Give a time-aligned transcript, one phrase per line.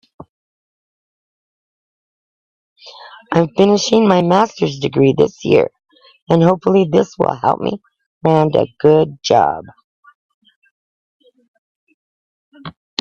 [3.31, 5.69] I'm finishing my masters degree this year
[6.27, 7.79] and hopefully this will help me
[8.23, 9.63] land a good job.